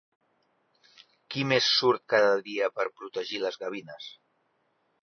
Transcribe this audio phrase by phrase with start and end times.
[1.35, 4.11] Qui més surt cada dia per protegir les gavines?